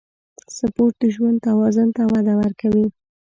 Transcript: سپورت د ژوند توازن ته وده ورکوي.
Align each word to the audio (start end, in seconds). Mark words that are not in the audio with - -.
سپورت 0.57 0.95
د 1.01 1.03
ژوند 1.15 1.37
توازن 1.47 1.87
ته 1.95 2.03
وده 2.13 2.33
ورکوي. 2.41 2.87